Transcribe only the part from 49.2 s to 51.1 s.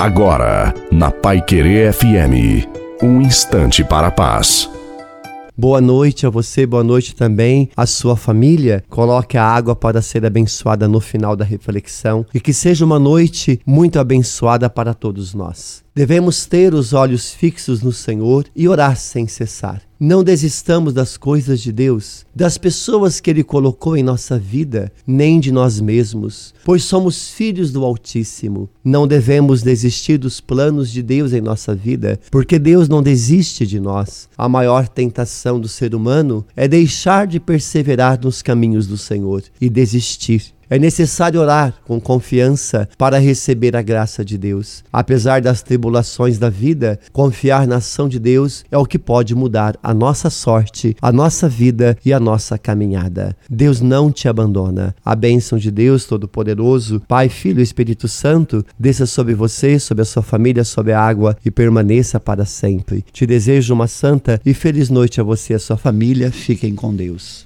mudar a nossa sorte, a